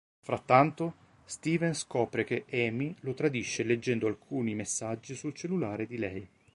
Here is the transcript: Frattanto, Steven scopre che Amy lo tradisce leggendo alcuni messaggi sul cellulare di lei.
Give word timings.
Frattanto, 0.19 0.95
Steven 1.25 1.75
scopre 1.75 2.23
che 2.23 2.45
Amy 2.51 2.95
lo 3.01 3.13
tradisce 3.13 3.61
leggendo 3.61 4.07
alcuni 4.07 4.55
messaggi 4.55 5.13
sul 5.13 5.35
cellulare 5.35 5.85
di 5.85 5.97
lei. 5.99 6.27